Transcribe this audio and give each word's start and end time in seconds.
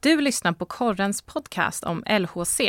Du 0.00 0.20
lyssnar 0.20 0.52
på 0.52 0.66
Korrens 0.66 1.22
podcast 1.22 1.84
om 1.84 2.04
LHC, 2.06 2.60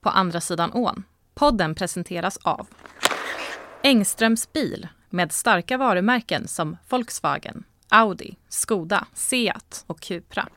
På 0.00 0.08
andra 0.08 0.40
sidan 0.40 0.72
ån. 0.72 1.04
Podden 1.34 1.74
presenteras 1.74 2.36
av 2.36 2.66
Engströms 3.82 4.52
bil 4.52 4.88
med 5.10 5.32
starka 5.32 5.76
varumärken 5.78 6.48
som 6.48 6.76
Volkswagen, 6.88 7.64
Audi, 7.88 8.36
Skoda, 8.48 9.06
Seat 9.14 9.84
och 9.86 10.00
Cupra. 10.00 10.48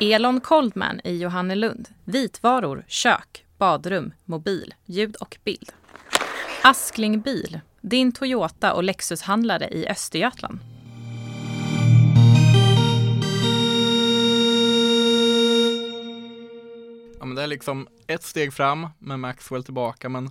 Elon 0.00 0.40
Coldman 0.40 1.00
i 1.04 1.16
Johannelund. 1.18 1.88
Vitvaror, 2.04 2.84
kök, 2.88 3.44
badrum, 3.58 4.12
mobil, 4.24 4.74
ljud 4.84 5.16
och 5.16 5.38
bild. 5.44 5.72
Askling 6.62 7.20
Bil, 7.20 7.60
din 7.80 8.12
Toyota 8.12 8.72
och 8.72 8.84
Lexushandlare 8.84 9.68
i 9.68 9.88
Östergötland. 9.88 10.58
Är 17.46 17.50
liksom 17.50 17.88
ett 18.06 18.22
steg 18.22 18.52
fram 18.52 18.88
med 18.98 19.20
Maxwell 19.20 19.64
tillbaka, 19.64 20.08
men 20.08 20.30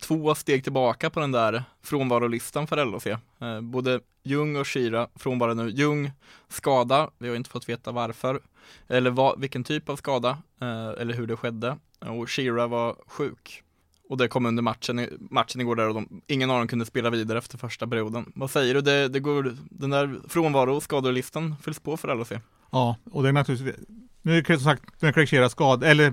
två 0.00 0.34
steg 0.34 0.64
tillbaka 0.64 1.10
på 1.10 1.20
den 1.20 1.32
där 1.32 1.64
frånvarolistan 1.82 2.66
för 2.66 2.84
LHC. 2.84 3.06
Eh, 3.06 3.60
både 3.60 4.00
Jung 4.22 4.56
och 4.56 4.66
Shira 4.66 5.08
frånvaro 5.14 5.54
nu. 5.54 5.68
Jung 5.68 6.12
skada, 6.48 7.10
vi 7.18 7.28
har 7.28 7.36
inte 7.36 7.50
fått 7.50 7.68
veta 7.68 7.92
varför, 7.92 8.40
eller 8.88 9.10
vad, 9.10 9.40
vilken 9.40 9.64
typ 9.64 9.88
av 9.88 9.96
skada, 9.96 10.38
eh, 10.60 10.88
eller 11.00 11.14
hur 11.14 11.26
det 11.26 11.36
skedde. 11.36 11.78
Och 12.00 12.30
Shira 12.30 12.66
var 12.66 12.96
sjuk. 13.06 13.62
Och 14.08 14.16
det 14.16 14.28
kom 14.28 14.46
under 14.46 14.62
matchen, 14.62 15.28
matchen 15.30 15.60
igår 15.60 15.76
där 15.76 15.88
och 15.88 15.94
de, 15.94 16.22
ingen 16.26 16.50
av 16.50 16.58
dem 16.58 16.68
kunde 16.68 16.86
spela 16.86 17.10
vidare 17.10 17.38
efter 17.38 17.58
första 17.58 17.86
perioden. 17.86 18.32
Vad 18.34 18.50
säger 18.50 18.74
du? 18.74 18.80
Det, 18.80 19.08
det 19.08 19.20
går, 19.20 19.56
den 19.70 19.90
där 19.90 20.20
frånvaro 20.28 20.76
och 20.76 20.82
skadelistan 20.82 21.56
fylls 21.62 21.80
på 21.80 21.96
för 21.96 22.14
LHC? 22.14 22.32
Ja, 22.70 22.96
och 23.10 23.22
det 23.22 23.28
är 23.28 23.32
naturligtvis 23.32 23.86
nu 24.26 24.38
är 24.38 24.42
det 24.42 24.58
som 24.58 24.64
sagt, 24.64 24.82
nu 25.00 25.48
skad, 25.48 25.84
eller 25.84 26.10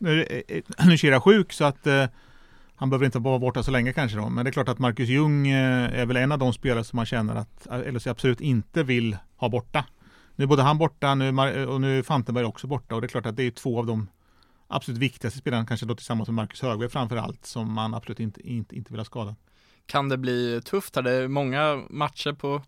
nu 0.00 0.22
eh, 0.22 0.92
är 0.92 0.96
Shira 0.96 1.20
sjuk 1.20 1.52
så 1.52 1.64
att 1.64 1.86
eh, 1.86 2.06
han 2.76 2.90
behöver 2.90 3.06
inte 3.06 3.18
vara 3.18 3.38
borta 3.38 3.62
så 3.62 3.70
länge 3.70 3.92
kanske 3.92 4.18
då. 4.18 4.28
Men 4.28 4.44
det 4.44 4.50
är 4.50 4.52
klart 4.52 4.68
att 4.68 4.78
Marcus 4.78 5.08
Ljung 5.08 5.48
eh, 5.48 6.00
är 6.00 6.06
väl 6.06 6.16
en 6.16 6.32
av 6.32 6.38
de 6.38 6.52
spelare 6.52 6.84
som 6.84 6.96
man 6.96 7.06
känner 7.06 7.34
att 7.34 7.66
eh, 7.66 7.92
LHC 7.92 8.06
absolut 8.06 8.40
inte 8.40 8.82
vill 8.82 9.16
ha 9.36 9.48
borta. 9.48 9.84
Nu 10.36 10.44
är 10.44 10.48
både 10.48 10.62
han 10.62 10.78
borta 10.78 11.14
nu, 11.14 11.38
och 11.66 11.80
nu 11.80 11.98
är 11.98 12.02
Fantenberg 12.02 12.44
också 12.44 12.66
borta 12.66 12.94
och 12.94 13.00
det 13.00 13.06
är 13.06 13.08
klart 13.08 13.26
att 13.26 13.36
det 13.36 13.42
är 13.42 13.50
två 13.50 13.78
av 13.78 13.86
de 13.86 14.08
absolut 14.68 15.00
viktigaste 15.00 15.38
spelarna, 15.38 15.66
kanske 15.66 15.86
då 15.86 15.94
tillsammans 15.94 16.28
med 16.28 16.34
Marcus 16.34 16.62
Högberg 16.62 16.88
framför 16.88 17.16
allt, 17.16 17.46
som 17.46 17.72
man 17.72 17.94
absolut 17.94 18.20
inte, 18.20 18.48
inte, 18.48 18.76
inte 18.76 18.92
vill 18.92 19.00
ha 19.00 19.04
skadad. 19.04 19.34
Kan 19.86 20.08
det 20.08 20.18
bli 20.18 20.60
tufft 20.64 20.96
här? 20.96 21.02
Det 21.02 21.12
är 21.12 21.28
många 21.28 21.82
matcher 21.90 22.32
på 22.32 22.62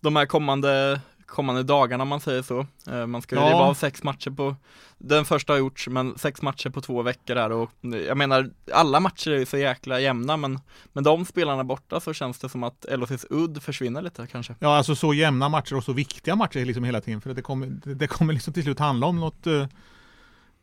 de 0.00 0.16
här 0.16 0.26
kommande 0.26 1.00
kommande 1.30 1.62
dagarna 1.62 2.02
om 2.02 2.08
man 2.08 2.20
säger 2.20 2.42
så. 2.42 2.66
Eh, 2.90 3.06
man 3.06 3.22
ska 3.22 3.36
ju 3.36 3.42
ja. 3.42 3.54
av 3.54 3.74
sex 3.74 4.02
matcher 4.02 4.30
på, 4.30 4.56
den 4.98 5.24
första 5.24 5.52
har 5.52 5.58
gjorts, 5.58 5.88
men 5.88 6.18
sex 6.18 6.42
matcher 6.42 6.70
på 6.70 6.80
två 6.80 7.02
veckor 7.02 7.36
här 7.36 7.52
och 7.52 7.70
jag 8.06 8.16
menar, 8.16 8.50
alla 8.72 9.00
matcher 9.00 9.30
är 9.30 9.38
ju 9.38 9.46
så 9.46 9.56
jäkla 9.56 10.00
jämna, 10.00 10.36
men 10.36 10.60
med 10.92 11.04
de 11.04 11.24
spelarna 11.24 11.64
borta 11.64 12.00
så 12.00 12.12
känns 12.12 12.38
det 12.38 12.48
som 12.48 12.62
att 12.62 12.86
LHCs 12.90 13.26
udd 13.30 13.62
försvinner 13.62 14.02
lite 14.02 14.26
kanske. 14.26 14.54
Ja, 14.58 14.76
alltså 14.76 14.94
så 14.94 15.14
jämna 15.14 15.48
matcher 15.48 15.76
och 15.76 15.84
så 15.84 15.92
viktiga 15.92 16.36
matcher 16.36 16.64
liksom 16.64 16.84
hela 16.84 17.00
tiden, 17.00 17.20
för 17.20 17.34
det 17.34 17.42
kommer, 17.42 17.66
det 17.84 18.06
kommer 18.06 18.32
liksom 18.32 18.52
till 18.52 18.62
slut 18.62 18.78
handla 18.78 19.06
om 19.06 19.20
något 19.20 19.46
eh, 19.46 19.66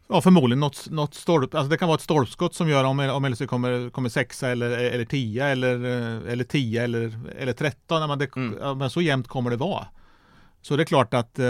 Ja 0.10 0.22
förmodligen 0.22 0.60
något, 0.60 0.90
något 0.90 1.14
stolp, 1.14 1.56
alltså 1.56 1.70
det 1.70 1.78
kan 1.78 1.88
vara 1.88 1.96
ett 1.96 2.02
stolpskott 2.02 2.56
som 2.56 2.70
gör 2.70 2.84
om, 2.84 3.00
om 3.00 3.26
LHC 3.26 3.42
kommer, 3.48 3.90
kommer 3.90 4.10
sexa 4.10 4.50
eller, 4.50 4.70
eller 4.70 5.06
tia 5.06 5.48
eller, 5.48 5.86
eh, 5.86 6.32
eller 6.32 6.44
tio 6.44 6.84
eller, 6.84 7.20
eller 7.38 7.54
tretton. 7.54 8.08
Men, 8.08 8.20
det, 8.20 8.36
mm. 8.36 8.78
men 8.78 8.90
så 8.90 9.02
jämnt 9.02 9.28
kommer 9.28 9.50
det 9.50 9.58
vara. 9.58 9.88
Så 10.68 10.76
det 10.76 10.84
är 10.84 10.86
klart 10.86 11.14
att 11.14 11.40
eh, 11.40 11.46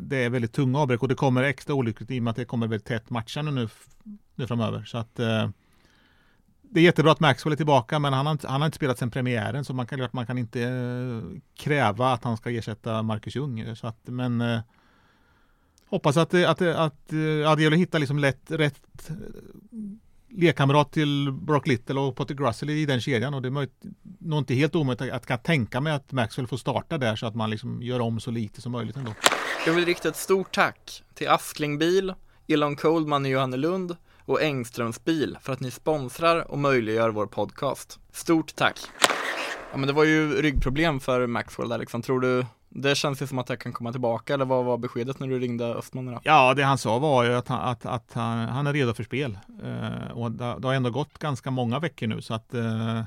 det 0.00 0.16
är 0.16 0.30
väldigt 0.30 0.52
tunga 0.52 0.78
avbräck 0.78 1.02
och 1.02 1.08
det 1.08 1.14
kommer 1.14 1.42
extra 1.42 1.74
olyckligt 1.74 2.10
i 2.10 2.18
och 2.18 2.22
med 2.22 2.30
att 2.30 2.36
det 2.36 2.44
kommer 2.44 2.66
väldigt 2.66 2.86
tätt 2.86 3.10
matchande 3.10 3.50
nu, 3.50 3.68
nu 4.34 4.46
framöver. 4.46 4.84
Så 4.84 4.98
att 4.98 5.18
eh, 5.18 5.48
det 6.62 6.80
är 6.80 6.84
jättebra 6.84 7.12
att 7.12 7.20
Maxwell 7.20 7.52
är 7.52 7.56
tillbaka 7.56 7.98
men 7.98 8.12
han 8.12 8.26
har 8.26 8.32
inte, 8.32 8.48
han 8.48 8.60
har 8.60 8.66
inte 8.66 8.76
spelat 8.76 8.98
sedan 8.98 9.10
premiären 9.10 9.64
så 9.64 9.74
man 9.74 9.86
kan, 9.86 10.08
man 10.12 10.26
kan 10.26 10.38
inte 10.38 10.62
eh, 10.62 11.40
kräva 11.54 12.12
att 12.12 12.24
han 12.24 12.36
ska 12.36 12.50
ersätta 12.50 13.02
Marcus 13.02 13.36
Ljung. 13.36 13.76
Så 13.76 13.86
att, 13.86 13.98
men 14.04 14.40
eh, 14.40 14.60
hoppas 15.86 16.16
att, 16.16 16.34
att, 16.34 16.44
att, 16.44 16.60
eh, 16.60 16.80
att 16.80 16.92
att 17.46 17.56
det 17.56 17.62
gäller 17.62 17.76
att 17.76 17.80
hitta 17.82 17.98
liksom 17.98 18.18
lätt, 18.18 18.50
rätt 18.50 19.10
lekkamrat 20.36 20.92
till 20.92 21.32
Brock 21.32 21.66
Little 21.66 22.00
och 22.00 22.16
Potter 22.16 22.34
Grussel 22.34 22.70
i 22.70 22.86
den 22.86 23.00
kedjan 23.00 23.34
och 23.34 23.42
det 23.42 23.48
är 23.48 23.50
möjligt, 23.50 23.82
nog 24.18 24.38
inte 24.38 24.54
helt 24.54 24.74
omöjligt 24.74 25.12
att 25.12 25.26
kan 25.26 25.38
tänka 25.38 25.80
mig 25.80 25.92
att 25.92 26.12
Maxwell 26.12 26.46
får 26.46 26.56
starta 26.56 26.98
där 26.98 27.16
så 27.16 27.26
att 27.26 27.34
man 27.34 27.50
liksom 27.50 27.82
gör 27.82 28.00
om 28.00 28.20
så 28.20 28.30
lite 28.30 28.60
som 28.60 28.72
möjligt 28.72 28.96
ändå. 28.96 29.14
Jag 29.66 29.72
vill 29.72 29.84
rikta 29.84 30.08
ett 30.08 30.16
stort 30.16 30.54
tack 30.54 31.02
till 31.14 31.28
Askling 31.28 31.78
Bil, 31.78 32.14
Elon 32.48 32.76
Coldman 32.76 33.26
i 33.26 33.28
Johannelund 33.28 33.96
och 34.24 34.42
Engströms 34.42 35.04
bil 35.04 35.38
för 35.42 35.52
att 35.52 35.60
ni 35.60 35.70
sponsrar 35.70 36.50
och 36.50 36.58
möjliggör 36.58 37.10
vår 37.10 37.26
podcast. 37.26 37.98
Stort 38.12 38.54
tack! 38.54 38.78
Ja 39.72 39.78
men 39.78 39.86
det 39.86 39.92
var 39.92 40.04
ju 40.04 40.42
ryggproblem 40.42 41.00
för 41.00 41.26
Maxwell 41.26 41.68
där 41.68 41.78
liksom. 41.78 42.02
Tror 42.02 42.20
du 42.20 42.46
det 42.74 42.94
känns 42.94 43.22
ju 43.22 43.26
som 43.26 43.38
att 43.38 43.48
jag 43.48 43.58
kan 43.58 43.72
komma 43.72 43.92
tillbaka, 43.92 44.34
eller 44.34 44.44
vad 44.44 44.64
var 44.64 44.78
beskedet 44.78 45.20
när 45.20 45.28
du 45.28 45.38
ringde 45.38 45.64
Östman? 45.64 46.18
Ja, 46.22 46.54
det 46.54 46.62
han 46.62 46.78
sa 46.78 46.98
var 46.98 47.24
ju 47.24 47.34
att 47.34 47.48
han, 47.48 47.60
att, 47.60 47.86
att 47.86 48.12
han, 48.12 48.48
han 48.48 48.66
är 48.66 48.72
redo 48.72 48.94
för 48.94 49.04
spel. 49.04 49.38
Eh, 49.64 50.12
och 50.12 50.32
det, 50.32 50.56
det, 50.58 50.66
har 50.66 50.74
ändå 50.74 50.90
gått 50.90 51.18
ganska 51.18 51.50
många 51.50 51.78
veckor 51.78 52.06
nu, 52.06 52.22
så 52.22 52.34
att 52.34 52.54
eh, 52.54 53.02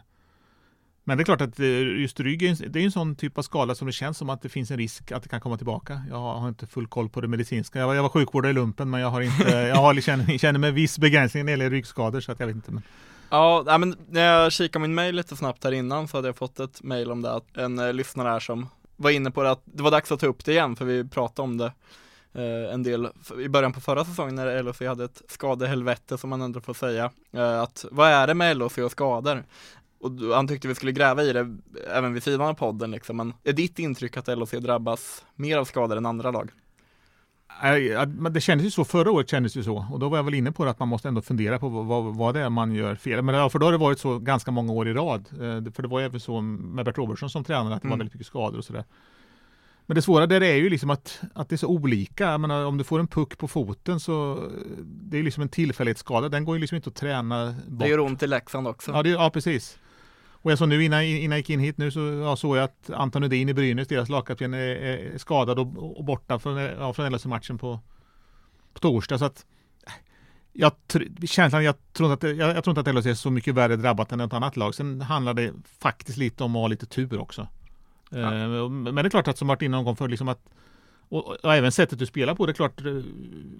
men 1.07 1.17
det 1.17 1.21
är 1.21 1.25
klart 1.25 1.41
att 1.41 1.59
eh, 1.59 1.99
just 2.01 2.19
ryggen, 2.19 2.55
det 2.67 2.79
är 2.79 2.83
en 2.83 2.91
sån 2.91 3.15
typ 3.15 3.37
av 3.37 3.41
skada 3.41 3.75
som 3.75 3.87
det 3.87 3.93
känns 3.93 4.17
som 4.17 4.29
att 4.29 4.41
det 4.41 4.49
finns 4.49 4.71
en 4.71 4.77
risk 4.77 5.11
att 5.11 5.23
det 5.23 5.29
kan 5.29 5.41
komma 5.41 5.57
tillbaka. 5.57 6.01
Jag 6.09 6.17
har 6.17 6.47
inte 6.47 6.67
full 6.67 6.87
koll 6.87 7.09
på 7.09 7.21
det 7.21 7.27
medicinska. 7.27 7.79
Jag 7.79 7.87
var, 7.87 7.93
jag 7.93 8.03
var 8.03 8.09
sjukvårdare 8.09 8.49
i 8.49 8.53
lumpen, 8.53 8.89
men 8.89 9.01
jag 9.01 9.09
har 9.09 9.21
inte, 9.21 9.49
jag 9.51 9.75
har, 9.75 10.01
känner, 10.01 10.37
känner 10.37 10.59
med 10.59 10.73
viss 10.73 10.99
begränsning 10.99 11.45
när 11.45 11.45
det 11.45 11.51
gäller 11.51 11.69
ryggskador, 11.69 12.19
så 12.19 12.31
att 12.31 12.39
jag 12.39 12.47
vet 12.47 12.55
inte. 12.55 12.71
Men... 12.71 12.83
Ja, 13.29 13.77
men 13.77 13.95
när 14.09 14.21
jag 14.21 14.51
kikade 14.51 14.81
min 14.81 14.95
mail 14.95 15.15
lite 15.15 15.35
snabbt 15.35 15.63
här 15.63 15.71
innan 15.71 16.07
så 16.07 16.17
hade 16.17 16.27
jag 16.27 16.37
fått 16.37 16.59
ett 16.59 16.83
mail 16.83 17.11
om 17.11 17.21
det, 17.21 17.33
att 17.33 17.57
en 17.57 17.79
eh, 17.79 17.93
lyssnare 17.93 18.29
här 18.29 18.39
som 18.39 18.67
var 18.95 19.11
inne 19.11 19.31
på 19.31 19.43
det 19.43 19.51
att 19.51 19.61
det 19.65 19.83
var 19.83 19.91
dags 19.91 20.11
att 20.11 20.19
ta 20.19 20.27
upp 20.27 20.45
det 20.45 20.51
igen 20.51 20.75
för 20.75 20.85
vi 20.85 21.03
pratade 21.03 21.43
om 21.43 21.57
det 21.57 21.73
eh, 22.33 22.73
en 22.73 22.83
del 22.83 23.09
i 23.39 23.49
början 23.49 23.73
på 23.73 23.81
förra 23.81 24.05
säsongen 24.05 24.35
när 24.35 24.63
LHC 24.63 24.81
hade 24.81 25.03
ett 25.03 25.21
skadehelvete 25.27 26.17
som 26.17 26.29
man 26.29 26.41
ändå 26.41 26.61
får 26.61 26.73
säga. 26.73 27.11
Eh, 27.31 27.61
att 27.61 27.85
vad 27.91 28.09
är 28.09 28.27
det 28.27 28.33
med 28.33 28.57
LHC 28.57 28.77
och 28.77 28.91
skador? 28.91 29.43
Och 29.99 30.11
han 30.11 30.47
tyckte 30.47 30.67
vi 30.67 30.75
skulle 30.75 30.91
gräva 30.91 31.23
i 31.23 31.33
det 31.33 31.57
även 31.91 32.13
vid 32.13 32.23
sidan 32.23 32.47
av 32.47 32.53
podden 32.53 32.91
liksom. 32.91 33.17
Men 33.17 33.33
är 33.43 33.53
ditt 33.53 33.79
intryck 33.79 34.17
att 34.17 34.27
LHC 34.27 34.51
drabbas 34.51 35.25
mer 35.35 35.57
av 35.57 35.65
skador 35.65 35.97
än 35.97 36.05
andra 36.05 36.31
lag? 36.31 36.51
Det 38.31 38.41
kändes 38.41 38.67
ju 38.67 38.71
så, 38.71 38.85
förra 38.85 39.11
året 39.11 39.29
kändes 39.29 39.53
det 39.53 39.63
så. 39.63 39.85
Och 39.91 39.99
då 39.99 40.09
var 40.09 40.17
jag 40.17 40.23
väl 40.23 40.33
inne 40.33 40.51
på 40.51 40.65
det 40.65 40.71
att 40.71 40.79
man 40.79 40.87
måste 40.87 41.07
ändå 41.07 41.21
fundera 41.21 41.59
på 41.59 41.69
vad, 41.69 42.15
vad 42.15 42.33
det 42.33 42.41
är 42.41 42.49
man 42.49 42.71
gör 42.71 42.95
fel. 42.95 43.21
Men 43.21 43.49
för 43.49 43.59
då 43.59 43.65
har 43.65 43.71
det 43.71 43.77
varit 43.77 43.99
så 43.99 44.19
ganska 44.19 44.51
många 44.51 44.73
år 44.73 44.87
i 44.87 44.93
rad. 44.93 45.25
Eh, 45.31 45.71
för 45.71 45.81
det 45.81 45.87
var 45.87 45.99
ju 45.99 46.05
även 46.05 46.19
så 46.19 46.41
med 46.41 46.85
Bert 46.85 46.97
Robertson 46.97 47.29
som 47.29 47.43
tränare 47.43 47.75
att 47.75 47.81
det 47.81 47.87
var 47.87 47.93
mm. 47.93 47.99
väldigt 47.99 48.13
mycket 48.13 48.27
skador 48.27 48.57
och 48.57 48.65
sådär. 48.65 48.83
Men 49.85 49.95
det 49.95 50.01
svåra 50.01 50.27
där 50.27 50.43
är 50.43 50.55
ju 50.55 50.69
liksom 50.69 50.89
att, 50.89 51.21
att 51.33 51.49
det 51.49 51.55
är 51.55 51.57
så 51.57 51.67
olika. 51.67 52.23
Jag 52.23 52.41
menar, 52.41 52.65
om 52.65 52.77
du 52.77 52.83
får 52.83 52.99
en 52.99 53.07
puck 53.07 53.37
på 53.37 53.47
foten 53.47 53.99
så 53.99 54.43
det 54.83 55.17
är 55.19 55.23
liksom 55.23 55.43
en 55.43 55.49
tillfällighetsskada. 55.49 56.29
Den 56.29 56.45
går 56.45 56.55
ju 56.55 56.59
liksom 56.59 56.75
inte 56.75 56.89
att 56.89 56.95
träna 56.95 57.55
bort. 57.67 57.79
Det 57.79 57.87
gör 57.87 57.99
ont 57.99 58.23
i 58.23 58.27
Leksand 58.27 58.67
också. 58.67 58.91
Ja, 58.91 59.03
det, 59.03 59.09
ja 59.09 59.29
precis. 59.29 59.79
Och 60.45 60.51
jag 60.51 60.57
såg 60.57 60.69
nu 60.69 60.83
innan, 60.83 61.03
innan 61.03 61.31
jag 61.31 61.37
gick 61.37 61.49
in 61.49 61.59
hit 61.59 61.77
nu 61.77 61.91
så 61.91 61.99
ja, 61.99 62.35
såg 62.35 62.57
jag 62.57 62.63
att 62.63 62.89
Anton 62.89 63.23
Udin 63.23 63.49
i 63.49 63.53
Brynäs, 63.53 63.87
deras 63.87 64.09
lagkapten, 64.09 64.53
är, 64.53 64.59
är, 64.59 65.17
skadad 65.17 65.59
och, 65.59 65.97
och 65.97 66.03
borta 66.03 66.39
från, 66.39 66.57
ja, 66.57 66.93
från 66.93 67.11
LHC-matchen 67.11 67.57
på, 67.57 67.79
på 68.73 68.79
torsdag. 68.79 69.17
Så 69.17 69.25
att, 69.25 69.45
jag, 70.53 70.71
känslan, 71.27 71.63
jag 71.63 71.75
tror 71.93 72.11
inte 72.11 72.27
att, 72.27 72.37
jag, 72.37 72.55
jag 72.55 72.63
tror 72.63 72.79
inte 72.79 72.89
att 72.89 72.95
LHC 72.95 73.05
är 73.05 73.13
så 73.13 73.31
mycket 73.31 73.55
värre 73.55 73.75
drabbat 73.75 74.11
än 74.11 74.17
något 74.17 74.33
annat 74.33 74.57
lag. 74.57 74.75
Sen 74.75 75.01
handlar 75.01 75.33
det 75.33 75.53
faktiskt 75.79 76.17
lite 76.17 76.43
om 76.43 76.55
att 76.55 76.61
ha 76.61 76.67
lite 76.67 76.85
tur 76.85 77.19
också. 77.19 77.47
Ja. 78.09 78.35
Eh, 78.35 78.69
men 78.69 78.95
det 78.95 79.01
är 79.01 79.09
klart 79.09 79.27
att 79.27 79.37
som 79.37 79.49
inne 79.61 79.67
någon 79.69 79.85
gång 79.85 79.95
för 79.95 80.07
liksom 80.07 80.27
att 80.27 80.49
och, 81.09 81.27
och, 81.43 81.55
även 81.55 81.71
sättet 81.71 81.99
du 81.99 82.05
spelar 82.05 82.35
på, 82.35 82.45
det 82.45 82.51
är 82.51 82.53
klart, 82.53 82.85
eh, 82.85 82.93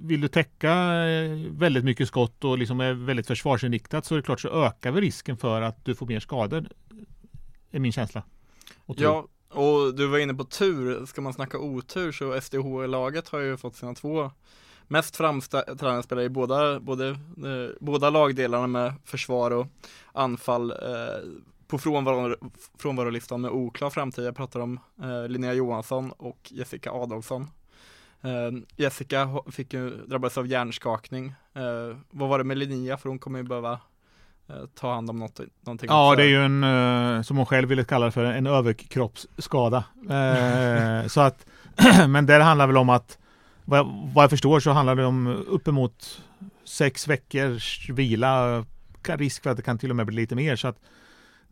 vill 0.02 0.22
du 0.22 0.28
täcka 0.28 0.74
eh, 1.06 1.38
väldigt 1.52 1.84
mycket 1.84 2.08
skott 2.08 2.44
och 2.44 2.58
liksom 2.58 2.80
är 2.80 2.94
väldigt 2.94 3.28
försvarsinriktat 3.28 4.06
så 4.06 4.16
är 4.16 4.18
det 4.18 4.24
klart 4.24 4.42
så 4.42 4.66
ökar 4.66 4.92
vi 4.92 5.02
risken 5.02 5.38
för 5.38 5.62
att 5.62 5.86
du 5.86 5.96
får 5.96 6.06
mer 6.06 6.20
skador. 6.20 6.68
Är 7.72 7.80
min 7.80 7.92
känsla. 7.92 8.24
Och 8.86 8.96
ja, 9.00 9.28
och 9.50 9.96
du 9.96 10.08
var 10.08 10.18
inne 10.18 10.34
på 10.34 10.44
tur, 10.44 11.06
ska 11.06 11.22
man 11.22 11.34
snacka 11.34 11.60
otur 11.60 12.12
så 12.12 12.42
SDH-laget 12.42 13.30
har 13.30 13.40
ju 13.40 13.58
fått 13.58 13.76
sina 13.76 13.94
två 13.94 14.32
mest 14.88 15.16
framträdande 15.16 16.04
spelare 16.04 16.26
i 16.26 16.30
båda, 16.30 16.80
både, 16.80 17.10
eh, 17.10 17.76
båda 17.80 18.10
lagdelarna 18.10 18.68
med 18.68 18.94
försvar 19.04 19.52
och 19.52 19.68
anfall 20.14 20.72
eh, 20.72 20.78
på 21.68 21.78
frånvaro, 21.78 22.36
frånvarolistan 22.78 23.42
med 23.42 23.52
oklar 23.52 23.90
framtid. 23.90 24.26
Jag 24.26 24.36
pratar 24.36 24.60
om 24.60 24.80
eh, 25.02 25.28
Linnea 25.28 25.54
Johansson 25.54 26.12
och 26.12 26.52
Jessica 26.52 26.92
Adolfsson. 26.92 27.48
Eh, 28.22 28.52
Jessica 28.76 29.30
fick 29.52 29.74
ju 29.74 29.90
drabbas 29.90 30.38
av 30.38 30.48
hjärnskakning. 30.48 31.34
Eh, 31.54 31.98
vad 32.10 32.30
var 32.30 32.38
det 32.38 32.44
med 32.44 32.58
Linnea? 32.58 32.98
För 32.98 33.10
hon 33.10 33.20
kommer 33.20 33.40
ju 33.40 33.44
behöva 33.44 33.80
eh, 34.50 34.56
ta 34.80 34.94
hand 34.94 35.10
om 35.10 35.20
något, 35.20 35.40
någonting. 35.62 35.88
Ja, 35.90 36.16
det 36.16 36.24
är 36.24 36.28
ju 36.28 36.46
en, 36.46 36.64
eh, 36.64 37.22
som 37.22 37.38
hon 37.38 37.46
själv 37.46 37.70
ville 37.70 37.84
kalla 37.84 38.06
det 38.06 38.12
för, 38.12 38.24
en 38.24 38.48
överkroppsskada. 38.48 39.84
Eh, 40.10 41.08
så 41.08 41.22
att, 41.22 41.46
men 42.08 42.26
det 42.26 42.44
handlar 42.44 42.68
väl 42.68 42.78
om 42.78 42.90
att 42.90 43.18
vad, 43.66 44.12
vad 44.14 44.24
jag 44.24 44.30
förstår 44.30 44.60
så 44.60 44.72
handlar 44.72 44.96
det 44.96 45.06
om 45.06 45.28
uppemot 45.28 46.22
sex 46.64 47.08
veckors 47.08 47.90
vila. 47.90 48.66
Risk 49.08 49.44
för 49.44 49.50
att 49.50 49.58
det 49.58 49.64
kan 49.64 49.78
till 49.78 49.90
och 49.90 49.96
med 49.96 50.06
bli 50.06 50.16
lite 50.16 50.36
mer. 50.36 50.56
Så 50.56 50.68
att 50.68 50.80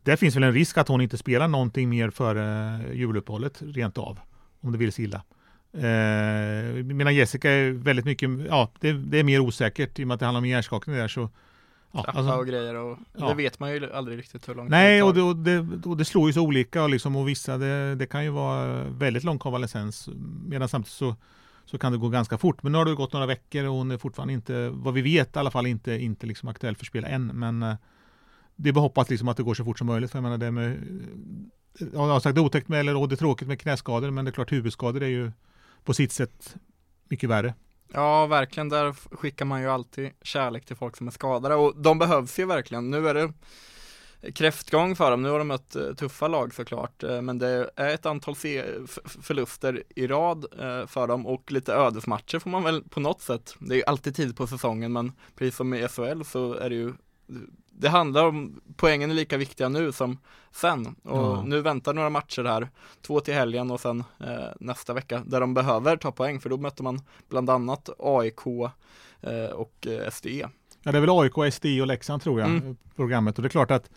det 0.03 0.17
finns 0.17 0.35
väl 0.35 0.43
en 0.43 0.53
risk 0.53 0.77
att 0.77 0.87
hon 0.87 1.01
inte 1.01 1.17
spelar 1.17 1.47
någonting 1.47 1.89
mer 1.89 2.09
före 2.09 2.79
juluppehållet 2.93 3.61
rent 3.61 3.97
av. 3.97 4.19
Om 4.61 4.71
det 4.71 4.77
vill 4.77 4.91
sig 4.91 5.05
illa. 5.05 5.23
Eh, 5.73 6.83
medan 6.83 7.15
Jessica 7.15 7.51
är 7.51 7.71
väldigt 7.71 8.05
mycket, 8.05 8.29
ja 8.49 8.71
det, 8.79 8.93
det, 8.93 9.19
är 9.19 9.23
mer 9.23 9.39
osäkert 9.39 9.99
i 9.99 10.03
och 10.03 10.07
med 10.07 10.13
att 10.13 10.19
det 10.19 10.25
handlar 10.25 10.41
om 10.41 10.45
hjärnskakning 10.45 10.95
där 10.95 11.07
så 11.07 11.29
Ja, 11.95 12.05
alltså, 12.07 12.33
och 12.33 12.47
grejer 12.47 12.75
och 12.75 12.97
ja. 13.17 13.27
det 13.27 13.35
vet 13.35 13.59
man 13.59 13.73
ju 13.73 13.93
aldrig 13.93 14.17
riktigt 14.17 14.49
hur 14.49 14.55
långt 14.55 14.69
Nej, 14.69 14.97
det 14.97 15.03
och 15.03 15.13
det, 15.13 15.21
och, 15.21 15.35
det, 15.35 15.87
och 15.89 15.97
det 15.97 16.05
slår 16.05 16.29
ju 16.29 16.33
så 16.33 16.41
olika 16.41 16.83
och, 16.83 16.89
liksom, 16.89 17.15
och 17.15 17.27
vissa, 17.27 17.57
det, 17.57 17.95
det 17.95 18.05
kan 18.05 18.23
ju 18.23 18.29
vara 18.29 18.83
väldigt 18.83 19.23
lång 19.23 19.39
konvalescens 19.39 20.09
medan 20.47 20.69
samtidigt 20.69 20.93
så, 20.93 21.15
så 21.65 21.77
kan 21.77 21.91
det 21.91 21.97
gå 21.97 22.09
ganska 22.09 22.37
fort. 22.37 22.63
Men 22.63 22.71
nu 22.71 22.77
har 22.77 22.85
det 22.85 22.95
gått 22.95 23.13
några 23.13 23.25
veckor 23.25 23.63
och 23.63 23.73
hon 23.73 23.91
är 23.91 23.97
fortfarande 23.97 24.33
inte, 24.33 24.69
vad 24.69 24.93
vi 24.93 25.01
vet 25.01 25.35
i 25.35 25.39
alla 25.39 25.51
fall, 25.51 25.67
inte, 25.67 25.91
inte 25.93 26.27
liksom 26.27 26.49
aktuell 26.49 26.75
för 26.75 26.85
spel 26.85 27.03
än. 27.03 27.27
Men 27.27 27.63
eh, 27.63 27.75
det 28.55 28.69
är 28.69 28.73
bara 28.73 28.81
hoppas 28.81 29.09
liksom 29.09 29.27
att 29.27 29.37
det 29.37 29.43
går 29.43 29.53
så 29.53 29.63
fort 29.63 29.77
som 29.77 29.87
möjligt. 29.87 30.11
För 30.11 30.17
jag 30.17 30.23
menar 30.23 30.37
det 30.37 30.51
med, 30.51 30.71
eh, 31.79 31.87
jag 31.93 31.99
har 31.99 32.19
sagt 32.19 32.35
det 32.35 32.41
är 32.41 32.45
otäckt 32.45 32.67
med, 32.67 32.79
eller 32.79 33.07
det 33.07 33.15
är 33.15 33.17
tråkigt 33.17 33.47
med 33.47 33.59
knäskador, 33.59 34.11
men 34.11 34.25
det 34.25 34.29
är 34.29 34.33
klart 34.33 34.51
huvudskador 34.51 35.03
är 35.03 35.07
ju 35.07 35.31
på 35.83 35.93
sitt 35.93 36.11
sätt 36.11 36.55
mycket 37.09 37.29
värre. 37.29 37.53
Ja, 37.93 38.25
verkligen. 38.25 38.69
Där 38.69 38.93
skickar 38.93 39.45
man 39.45 39.61
ju 39.61 39.67
alltid 39.67 40.11
kärlek 40.21 40.65
till 40.65 40.75
folk 40.75 40.97
som 40.97 41.07
är 41.07 41.11
skadade 41.11 41.55
och 41.55 41.81
de 41.81 41.99
behövs 41.99 42.39
ju 42.39 42.45
verkligen. 42.45 42.91
Nu 42.91 43.09
är 43.09 43.13
det 43.13 43.33
kräftgång 44.31 44.95
för 44.95 45.11
dem. 45.11 45.21
Nu 45.21 45.29
har 45.29 45.39
de 45.39 45.47
mött 45.47 45.75
eh, 45.75 45.93
tuffa 45.93 46.27
lag 46.27 46.53
såklart, 46.53 47.03
eh, 47.03 47.21
men 47.21 47.37
det 47.39 47.69
är 47.75 47.93
ett 47.93 48.05
antal 48.05 48.35
förluster 49.21 49.83
i 49.95 50.07
rad 50.07 50.45
för 50.87 51.07
dem 51.07 51.27
och 51.27 51.51
lite 51.51 51.73
ödesmatcher 51.73 52.39
får 52.39 52.49
man 52.49 52.63
väl 52.63 52.83
på 52.83 52.99
något 52.99 53.21
sätt. 53.21 53.55
Det 53.59 53.73
är 53.73 53.77
ju 53.77 53.83
alltid 53.83 54.15
tid 54.15 54.37
på 54.37 54.47
säsongen, 54.47 54.93
men 54.93 55.11
precis 55.35 55.55
som 55.55 55.73
i 55.73 55.87
SHL 55.87 56.23
så 56.23 56.53
är 56.53 56.69
det 56.69 56.75
ju 56.75 56.93
det 57.71 57.89
handlar 57.89 58.25
om, 58.25 58.61
poängen 58.75 59.11
är 59.11 59.15
lika 59.15 59.37
viktiga 59.37 59.69
nu 59.69 59.91
som 59.91 60.17
sen 60.51 60.95
och 61.03 61.17
ja. 61.17 61.43
nu 61.45 61.61
väntar 61.61 61.93
några 61.93 62.09
matcher 62.09 62.43
här, 62.43 62.69
två 63.01 63.19
till 63.19 63.33
helgen 63.33 63.71
och 63.71 63.79
sen 63.79 64.03
eh, 64.19 64.27
nästa 64.59 64.93
vecka 64.93 65.23
där 65.25 65.39
de 65.39 65.53
behöver 65.53 65.97
ta 65.97 66.11
poäng 66.11 66.39
för 66.39 66.49
då 66.49 66.57
möter 66.57 66.83
man 66.83 67.01
bland 67.29 67.49
annat 67.49 67.89
AIK 67.99 68.47
eh, 69.21 69.45
och 69.53 69.87
eh, 69.87 70.09
SDE. 70.11 70.49
Ja 70.83 70.91
det 70.91 70.97
är 70.97 71.01
väl 71.01 71.09
AIK, 71.09 71.53
SDE 71.53 71.81
och 71.81 71.87
Leksand 71.87 72.21
tror 72.21 72.39
jag, 72.39 72.49
mm. 72.49 72.77
programmet 72.95 73.37
och 73.37 73.41
det 73.41 73.47
är 73.47 73.49
klart 73.49 73.71
att 73.71 73.89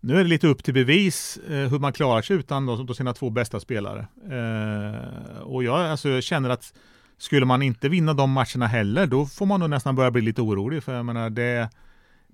nu 0.00 0.14
är 0.14 0.22
det 0.22 0.30
lite 0.30 0.46
upp 0.46 0.64
till 0.64 0.74
bevis 0.74 1.36
eh, 1.48 1.68
hur 1.68 1.78
man 1.78 1.92
klarar 1.92 2.22
sig 2.22 2.36
utan 2.36 2.66
då 2.66 2.94
sina 2.94 3.12
två 3.12 3.30
bästa 3.30 3.60
spelare. 3.60 4.06
Eh, 4.30 5.38
och 5.38 5.64
jag, 5.64 5.80
alltså, 5.80 6.08
jag 6.08 6.22
känner 6.22 6.50
att 6.50 6.74
skulle 7.18 7.46
man 7.46 7.62
inte 7.62 7.88
vinna 7.88 8.14
de 8.14 8.30
matcherna 8.30 8.66
heller, 8.66 9.06
då 9.06 9.26
får 9.26 9.46
man 9.46 9.60
nog 9.60 9.70
nästan 9.70 9.96
börja 9.96 10.10
bli 10.10 10.22
lite 10.22 10.42
orolig. 10.42 10.82
För 10.82 10.94
jag 10.94 11.04
menar, 11.04 11.30
det, 11.30 11.70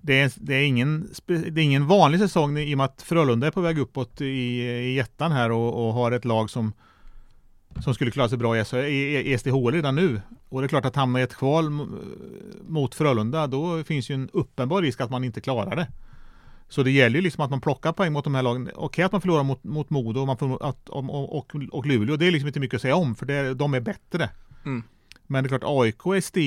det 0.05 0.19
är, 0.19 0.31
det, 0.35 0.55
är 0.55 0.65
ingen, 0.65 1.09
det 1.25 1.33
är 1.33 1.59
ingen 1.59 1.87
vanlig 1.87 2.19
säsong 2.19 2.57
i 2.57 2.73
och 2.73 2.77
med 2.77 2.85
att 2.85 3.01
Frölunda 3.01 3.47
är 3.47 3.51
på 3.51 3.61
väg 3.61 3.79
uppåt 3.79 4.21
i, 4.21 4.25
i 4.25 4.99
ettan 4.99 5.31
här 5.31 5.51
och, 5.51 5.87
och 5.87 5.93
har 5.93 6.11
ett 6.11 6.25
lag 6.25 6.49
som, 6.49 6.73
som 7.83 7.93
skulle 7.93 8.11
klara 8.11 8.29
sig 8.29 8.37
bra 8.37 8.57
i, 8.57 8.61
i, 8.77 9.33
i 9.33 9.37
SDHL 9.37 9.71
redan 9.71 9.95
nu. 9.95 10.21
Och 10.49 10.61
det 10.61 10.65
är 10.65 10.69
klart 10.69 10.85
att 10.85 10.95
hamna 10.95 11.19
i 11.19 11.23
ett 11.23 11.35
kval 11.35 11.69
mot 12.67 12.95
Frölunda, 12.95 13.47
då 13.47 13.83
finns 13.83 14.09
ju 14.09 14.15
en 14.15 14.29
uppenbar 14.33 14.81
risk 14.81 15.01
att 15.01 15.11
man 15.11 15.23
inte 15.23 15.41
klarar 15.41 15.75
det. 15.75 15.87
Så 16.69 16.83
det 16.83 16.91
gäller 16.91 17.15
ju 17.15 17.21
liksom 17.21 17.43
att 17.43 17.49
man 17.49 17.61
plockar 17.61 17.93
poäng 17.93 18.13
mot 18.13 18.23
de 18.23 18.35
här 18.35 18.43
lagen. 18.43 18.69
Okej 18.75 19.05
att 19.05 19.11
man 19.11 19.21
förlorar 19.21 19.43
mot, 19.43 19.63
mot 19.63 19.89
Modo 19.89 20.19
och, 20.19 20.27
man 20.27 20.37
får, 20.37 20.65
att, 20.65 20.89
och, 20.89 21.37
och, 21.37 21.55
och 21.71 21.85
Luleå, 21.85 22.15
det 22.15 22.27
är 22.27 22.31
liksom 22.31 22.47
inte 22.47 22.59
mycket 22.59 22.75
att 22.75 22.81
säga 22.81 22.95
om, 22.95 23.15
för 23.15 23.25
det, 23.25 23.53
de 23.53 23.73
är 23.73 23.79
bättre. 23.79 24.29
Mm. 24.65 24.83
Men 25.27 25.43
det 25.43 25.47
är 25.47 25.59
klart, 25.59 25.63
AIK, 25.65 26.23
SD, 26.23 26.37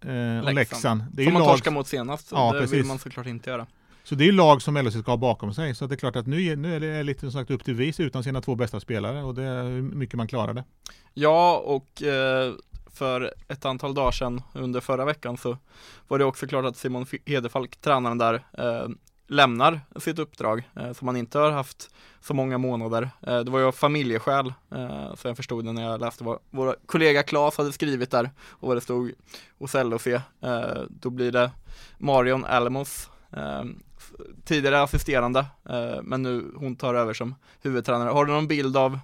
eh, 0.00 0.44
och 0.44 0.54
Leksand. 0.54 1.04
Det 1.12 1.22
är 1.22 1.24
som 1.24 1.32
man 1.32 1.42
lag... 1.42 1.50
torskade 1.50 1.74
mot 1.74 1.86
senast, 1.88 2.28
ja, 2.32 2.52
det 2.52 2.60
precis. 2.60 2.74
vill 2.78 2.84
man 2.84 2.98
såklart 2.98 3.26
inte 3.26 3.50
göra. 3.50 3.66
Så 4.04 4.14
det 4.14 4.28
är 4.28 4.32
lag 4.32 4.62
som 4.62 4.76
LHC 4.76 5.00
ska 5.00 5.10
ha 5.10 5.16
bakom 5.16 5.54
sig. 5.54 5.74
Så 5.74 5.86
det 5.86 5.94
är 5.94 5.96
klart 5.96 6.16
att 6.16 6.26
nu, 6.26 6.56
nu 6.56 6.76
är 6.76 6.80
det 6.80 7.02
lite 7.02 7.20
som 7.20 7.32
sagt 7.32 7.50
upp 7.50 7.64
till 7.64 7.74
vis 7.74 8.00
utan 8.00 8.24
sina 8.24 8.40
två 8.40 8.54
bästa 8.54 8.80
spelare 8.80 9.22
och 9.22 9.34
det 9.34 9.42
är 9.42 9.62
hur 9.62 9.82
mycket 9.82 10.14
man 10.16 10.28
klarar 10.28 10.54
det. 10.54 10.64
Ja, 11.14 11.56
och 11.56 12.02
eh, 12.02 12.52
för 12.86 13.34
ett 13.48 13.64
antal 13.64 13.94
dagar 13.94 14.10
sedan 14.10 14.42
under 14.52 14.80
förra 14.80 15.04
veckan 15.04 15.36
så 15.36 15.58
var 16.08 16.18
det 16.18 16.24
också 16.24 16.46
klart 16.46 16.64
att 16.64 16.76
Simon 16.76 17.06
Hedefalk, 17.26 17.76
tränaren 17.76 18.18
där, 18.18 18.34
eh, 18.34 18.88
lämnar 19.26 19.80
sitt 19.96 20.18
uppdrag 20.18 20.70
eh, 20.76 20.92
som 20.92 21.08
han 21.08 21.16
inte 21.16 21.38
har 21.38 21.50
haft 21.50 21.90
så 22.20 22.34
många 22.34 22.58
månader. 22.58 23.10
Eh, 23.22 23.38
det 23.38 23.50
var 23.50 23.58
ju 23.58 23.64
av 23.64 23.72
familjeskäl, 23.72 24.46
eh, 24.70 25.14
så 25.14 25.28
jag 25.28 25.36
förstod 25.36 25.64
det 25.64 25.72
när 25.72 25.82
jag 25.82 26.00
läste 26.00 26.24
vad 26.24 26.38
vår 26.50 26.76
kollega 26.86 27.22
Claes 27.22 27.58
hade 27.58 27.72
skrivit 27.72 28.10
där 28.10 28.30
och 28.50 28.68
vad 28.68 28.76
det 28.76 28.80
stod 28.80 29.12
hos 29.58 29.74
LOC. 29.74 30.06
Eh, 30.06 30.22
då 30.88 31.10
blir 31.10 31.32
det 31.32 31.50
Marion 31.98 32.44
Alamos, 32.44 33.10
eh, 33.32 33.64
tidigare 34.44 34.82
assisterande, 34.82 35.46
eh, 35.68 36.02
men 36.02 36.22
nu 36.22 36.44
hon 36.56 36.76
tar 36.76 36.94
över 36.94 37.14
som 37.14 37.34
huvudtränare. 37.62 38.10
Har 38.10 38.24
du 38.24 38.32
någon 38.32 38.48
bild 38.48 38.76
av 38.76 38.98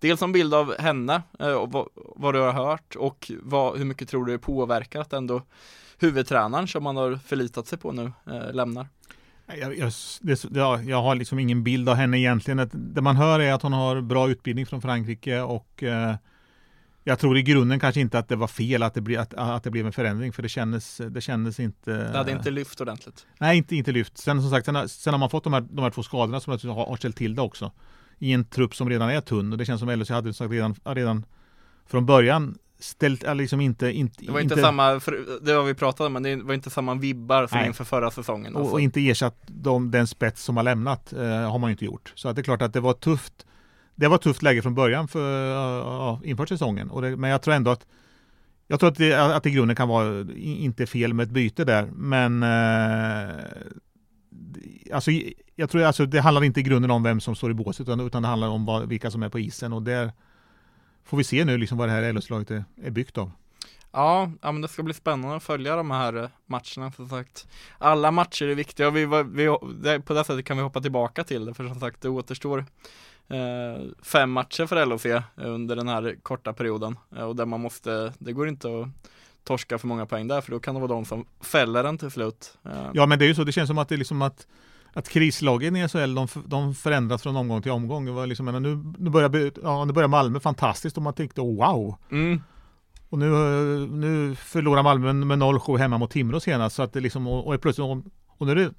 Dels 0.00 0.22
en 0.22 0.32
bild 0.32 0.54
av 0.54 0.78
henne 0.78 1.22
eh, 1.38 1.52
och 1.52 1.72
vad, 1.72 1.88
vad, 1.94 2.34
du 2.34 2.40
har 2.40 2.52
hört 2.52 2.96
och 2.96 3.30
vad, 3.42 3.78
hur 3.78 3.84
mycket 3.84 4.08
tror 4.08 4.24
du 4.24 4.32
det 4.32 4.38
påverkar 4.38 5.00
att 5.00 5.12
ändå 5.12 5.42
huvudtränaren 5.98 6.68
som 6.68 6.82
man 6.82 6.96
har 6.96 7.16
förlitat 7.16 7.66
sig 7.66 7.78
på 7.78 7.92
nu 7.92 8.12
eh, 8.26 8.52
lämnar? 8.52 8.86
Jag, 9.58 9.78
jag, 9.78 9.92
det, 10.20 10.44
ja, 10.54 10.82
jag 10.82 11.02
har 11.02 11.14
liksom 11.14 11.38
ingen 11.38 11.64
bild 11.64 11.88
av 11.88 11.94
henne 11.94 12.18
egentligen. 12.18 12.70
Det 12.72 13.00
man 13.00 13.16
hör 13.16 13.40
är 13.40 13.52
att 13.52 13.62
hon 13.62 13.72
har 13.72 14.00
bra 14.00 14.30
utbildning 14.30 14.66
från 14.66 14.82
Frankrike 14.82 15.40
och 15.40 15.82
eh, 15.82 16.14
jag 17.04 17.18
tror 17.18 17.38
i 17.38 17.42
grunden 17.42 17.80
kanske 17.80 18.00
inte 18.00 18.18
att 18.18 18.28
det 18.28 18.36
var 18.36 18.46
fel 18.46 18.82
att 18.82 18.94
det, 18.94 19.00
ble, 19.00 19.20
att, 19.20 19.34
att 19.34 19.64
det 19.64 19.70
blev 19.70 19.86
en 19.86 19.92
förändring 19.92 20.32
för 20.32 20.42
det 20.42 20.48
kändes, 20.48 21.00
det 21.10 21.20
kändes 21.20 21.60
inte 21.60 21.90
Det 21.92 22.18
hade 22.18 22.32
inte 22.32 22.50
lyft 22.50 22.80
ordentligt 22.80 23.26
Nej, 23.38 23.58
inte, 23.58 23.76
inte 23.76 23.92
lyft. 23.92 24.18
Sen 24.18 24.40
som 24.40 24.50
sagt, 24.50 24.66
sen, 24.66 24.88
sen 24.88 25.14
har 25.14 25.18
man 25.18 25.30
fått 25.30 25.44
de 25.44 25.52
här, 25.52 25.60
de 25.70 25.82
här 25.82 25.90
två 25.90 26.02
skadorna 26.02 26.40
som 26.40 26.52
har, 26.52 26.86
har 26.86 26.96
ställt 26.96 27.16
till 27.16 27.34
det 27.34 27.42
också 27.42 27.72
i 28.18 28.32
en 28.32 28.44
trupp 28.44 28.74
som 28.74 28.88
redan 28.88 29.10
är 29.10 29.20
tunn 29.20 29.52
och 29.52 29.58
det 29.58 29.64
känns 29.64 29.80
som 29.80 29.88
LHC 29.90 30.10
hade 30.10 30.34
sagt 30.34 30.52
redan, 30.52 30.74
redan 30.84 31.26
från 31.86 32.06
början 32.06 32.58
ställt, 32.80 33.36
liksom 33.36 33.60
inte, 33.60 33.92
inte 33.92 34.24
Det 34.24 34.32
var 34.32 34.40
inte, 34.40 34.54
inte 34.54 34.64
samma, 34.64 34.92
det 35.42 35.54
var 35.54 35.62
vi 35.62 35.74
pratade 35.74 36.06
om, 36.06 36.12
men 36.12 36.22
det 36.22 36.36
var 36.36 36.54
inte 36.54 36.70
samma 36.70 36.94
vibbar 36.94 37.46
som 37.46 37.58
nej. 37.58 37.66
inför 37.66 37.84
förra 37.84 38.10
säsongen. 38.10 38.56
Och, 38.56 38.72
och, 38.72 38.80
inte 38.80 39.08
ersatt 39.08 39.36
de, 39.46 39.90
den 39.90 40.06
spets 40.06 40.44
som 40.44 40.56
har 40.56 40.64
lämnat, 40.64 41.12
eh, 41.12 41.50
har 41.50 41.58
man 41.58 41.70
inte 41.70 41.84
gjort. 41.84 42.12
Så 42.14 42.28
att 42.28 42.36
det 42.36 42.40
är 42.40 42.44
klart 42.44 42.62
att 42.62 42.72
det 42.72 42.80
var 42.80 42.92
tufft. 42.92 43.46
Det 43.94 44.08
var 44.08 44.18
tufft 44.18 44.42
läge 44.42 44.62
från 44.62 44.74
början 44.74 45.08
för, 45.08 46.12
uh, 46.12 46.20
inför 46.24 46.46
säsongen. 46.46 46.90
Och 46.90 47.02
det, 47.02 47.16
men 47.16 47.30
jag 47.30 47.42
tror 47.42 47.54
ändå 47.54 47.70
att 47.70 47.86
jag 48.70 48.80
tror 48.80 48.90
att 48.90 48.96
det, 48.96 49.14
att 49.14 49.42
det 49.42 49.48
i 49.48 49.52
grunden 49.52 49.76
kan 49.76 49.88
vara 49.88 50.26
inte 50.36 50.86
fel 50.86 51.14
med 51.14 51.24
ett 51.24 51.30
byte 51.30 51.64
där, 51.64 51.90
men 51.92 52.42
eh, 52.42 53.34
alltså, 54.92 55.10
jag 55.56 55.70
tror 55.70 55.82
alltså 55.82 56.06
det 56.06 56.20
handlar 56.20 56.44
inte 56.44 56.60
i 56.60 56.62
grunden 56.62 56.90
om 56.90 57.02
vem 57.02 57.20
som 57.20 57.34
står 57.34 57.50
i 57.50 57.54
båset 57.54 57.88
utan, 57.88 58.00
utan 58.00 58.22
det 58.22 58.28
handlar 58.28 58.48
om 58.48 58.64
vad, 58.64 58.88
vilka 58.88 59.10
som 59.10 59.22
är 59.22 59.28
på 59.28 59.38
isen 59.38 59.72
och 59.72 59.82
där 59.82 60.12
får 61.04 61.16
vi 61.16 61.24
se 61.24 61.44
nu 61.44 61.58
liksom 61.58 61.78
vad 61.78 61.88
det 61.88 61.92
här 61.92 62.12
LS-laget 62.12 62.50
är, 62.50 62.64
är 62.82 62.90
byggt 62.90 63.18
av. 63.18 63.30
Ja, 63.92 64.30
ja, 64.42 64.52
men 64.52 64.62
det 64.62 64.68
ska 64.68 64.82
bli 64.82 64.94
spännande 64.94 65.36
att 65.36 65.42
följa 65.42 65.76
de 65.76 65.90
här 65.90 66.16
eh, 66.16 66.28
matcherna 66.46 66.92
som 66.92 67.08
sagt. 67.08 67.48
Alla 67.78 68.10
matcher 68.10 68.48
är 68.48 68.54
viktiga 68.54 68.88
och 68.88 68.96
vi, 68.96 69.06
vi, 69.06 69.46
på 70.00 70.14
det 70.14 70.24
sättet 70.24 70.44
kan 70.44 70.56
vi 70.56 70.62
hoppa 70.62 70.80
tillbaka 70.80 71.24
till 71.24 71.44
det 71.44 71.54
för 71.54 71.68
som 71.68 71.80
sagt 71.80 72.00
det 72.00 72.08
återstår 72.08 72.64
eh, 73.28 73.82
fem 74.02 74.30
matcher 74.30 74.66
för 74.66 74.86
LHC 74.86 75.24
under 75.36 75.76
den 75.76 75.88
här 75.88 76.16
korta 76.22 76.52
perioden 76.52 76.98
eh, 77.16 77.24
och 77.24 77.36
där 77.36 77.46
man 77.46 77.60
måste, 77.60 78.12
det 78.18 78.32
går 78.32 78.48
inte 78.48 78.68
att 78.68 78.88
torska 79.44 79.78
för 79.78 79.86
många 79.86 80.06
poäng 80.06 80.28
där 80.28 80.40
för 80.40 80.50
då 80.50 80.60
kan 80.60 80.74
det 80.74 80.80
vara 80.80 80.92
de 80.92 81.04
som 81.04 81.24
fäller 81.40 81.82
den 81.82 81.98
till 81.98 82.10
slut. 82.10 82.58
Eh. 82.64 82.90
Ja 82.94 83.06
men 83.06 83.18
det 83.18 83.24
är 83.24 83.28
ju 83.28 83.34
så, 83.34 83.44
det 83.44 83.52
känns 83.52 83.68
som 83.68 83.78
att 83.78 83.88
det 83.88 83.94
är 83.94 83.98
liksom 83.98 84.22
att 84.22 84.46
att 84.92 85.08
krislagen 85.08 85.76
i 85.76 85.88
SHL 85.88 86.14
de, 86.14 86.28
de 86.46 86.74
förändras 86.74 87.22
från 87.22 87.36
omgång 87.36 87.62
till 87.62 87.72
omgång. 87.72 88.04
Det 88.04 88.12
var 88.12 88.26
liksom, 88.26 88.46
nu, 88.46 88.94
nu, 88.98 89.10
börjar, 89.10 89.52
ja, 89.62 89.84
nu 89.84 89.92
börjar 89.92 90.08
Malmö 90.08 90.40
fantastiskt 90.40 90.96
och 90.96 91.02
man 91.02 91.14
tänkte 91.14 91.40
oh, 91.40 91.56
wow. 91.56 91.96
Mm. 92.10 92.42
Och 93.08 93.18
nu, 93.18 93.26
nu 93.90 94.34
förlorar 94.34 94.82
Malmö 94.82 95.12
med 95.12 95.38
0-7 95.38 95.78
hemma 95.78 95.98
mot 95.98 96.10
Timrå 96.10 96.40
senast. 96.40 96.76
Så 96.76 96.82
att 96.82 96.92
det 96.92 97.00
liksom, 97.00 97.26
och, 97.26 97.46
och 97.46 97.60
plötsligt, 97.60 97.84
och, 97.84 98.02
och 98.38 98.46
nu 98.46 98.52
är 98.52 98.56
det 98.56 98.70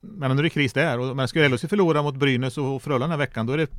men 0.00 0.30
nu 0.30 0.38
är 0.38 0.42
det 0.42 0.50
kris 0.50 0.72
där. 0.72 0.98
Och, 0.98 1.16
men 1.16 1.28
ska 1.28 1.48
LHC 1.48 1.64
förlora 1.68 2.02
mot 2.02 2.14
Brynäs 2.14 2.58
och 2.58 2.82
Frölunda 2.82 3.04
den 3.04 3.10
här 3.10 3.18
veckan, 3.18 3.46
då 3.46 3.52
är 3.52 3.56
det 3.56 3.70